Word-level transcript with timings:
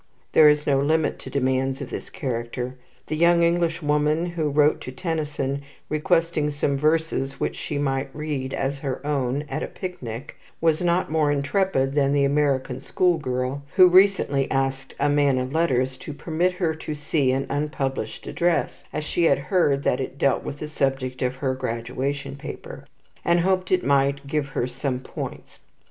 There 0.31 0.49
is 0.49 0.65
no 0.65 0.79
limit 0.79 1.19
to 1.19 1.29
demands 1.29 1.79
of 1.79 1.91
this 1.91 2.09
character. 2.09 2.75
The 3.05 3.15
young 3.15 3.43
Englishwoman 3.43 4.25
who 4.25 4.49
wrote 4.49 4.81
to 4.81 4.91
Tennyson, 4.91 5.61
requesting 5.89 6.49
some 6.49 6.75
verses 6.75 7.39
which 7.39 7.55
she 7.55 7.77
might 7.77 8.09
read 8.11 8.51
as 8.51 8.79
her 8.79 9.05
own 9.05 9.43
at 9.47 9.61
a 9.61 9.67
picnic, 9.67 10.37
was 10.59 10.81
not 10.81 11.11
more 11.11 11.31
intrepid 11.31 11.93
than 11.93 12.13
the 12.13 12.23
American 12.25 12.79
school 12.79 13.19
girl 13.19 13.61
who 13.75 13.85
recently 13.85 14.49
asked 14.49 14.95
a 14.99 15.07
man 15.07 15.37
of 15.37 15.53
letters 15.53 15.95
to 15.97 16.13
permit 16.13 16.53
her 16.53 16.73
to 16.73 16.95
see 16.95 17.31
an 17.31 17.45
unpublished 17.47 18.25
address, 18.25 18.85
as 18.91 19.03
she 19.03 19.25
had 19.25 19.37
heard 19.37 19.83
that 19.83 19.99
it 20.01 20.17
dealt 20.17 20.41
with 20.41 20.57
the 20.57 20.67
subject 20.67 21.21
of 21.21 21.35
her 21.35 21.53
graduation 21.53 22.35
paper, 22.37 22.87
and 23.23 23.41
hoped 23.41 23.71
it 23.71 23.85
might 23.85 24.25
give 24.25 24.47
her 24.47 24.65
some 24.65 24.99
points. 24.99 25.59